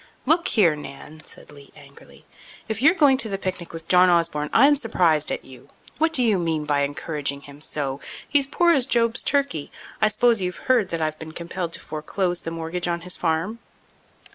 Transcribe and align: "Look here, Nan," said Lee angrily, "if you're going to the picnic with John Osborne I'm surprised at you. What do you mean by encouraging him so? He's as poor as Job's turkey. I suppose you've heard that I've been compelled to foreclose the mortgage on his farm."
"Look 0.25 0.47
here, 0.47 0.75
Nan," 0.75 1.21
said 1.23 1.51
Lee 1.51 1.71
angrily, 1.75 2.25
"if 2.67 2.81
you're 2.81 2.95
going 2.95 3.17
to 3.17 3.29
the 3.29 3.37
picnic 3.37 3.71
with 3.71 3.87
John 3.87 4.09
Osborne 4.09 4.49
I'm 4.51 4.75
surprised 4.75 5.31
at 5.31 5.45
you. 5.45 5.69
What 5.99 6.11
do 6.11 6.23
you 6.23 6.39
mean 6.39 6.65
by 6.65 6.79
encouraging 6.79 7.41
him 7.41 7.61
so? 7.61 7.99
He's 8.27 8.47
as 8.47 8.51
poor 8.51 8.71
as 8.73 8.87
Job's 8.87 9.21
turkey. 9.21 9.71
I 10.01 10.07
suppose 10.07 10.41
you've 10.41 10.65
heard 10.65 10.89
that 10.89 11.03
I've 11.03 11.19
been 11.19 11.33
compelled 11.33 11.73
to 11.73 11.79
foreclose 11.79 12.41
the 12.41 12.49
mortgage 12.49 12.87
on 12.87 13.01
his 13.01 13.15
farm." 13.15 13.59